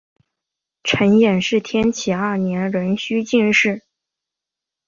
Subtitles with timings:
[0.83, 3.83] 陈演是天启二年壬戌进士。